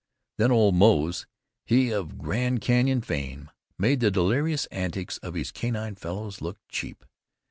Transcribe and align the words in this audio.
Then 0.39 0.51
old 0.51 0.73
Moze, 0.73 1.27
he 1.63 1.91
of 1.91 2.17
Grand 2.17 2.59
Canyon 2.61 3.01
fame, 3.01 3.51
made 3.77 3.99
the 3.99 4.09
delirious 4.09 4.65
antics 4.71 5.19
of 5.19 5.35
his 5.35 5.51
canine 5.51 5.93
fellows 5.93 6.41
look 6.41 6.57
cheap. 6.69 7.05